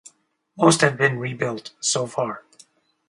Most 0.57 0.81
have 0.81 0.97
been 0.97 1.19
rebuilt 1.19 1.75
so 1.79 2.07
for. 2.07 2.43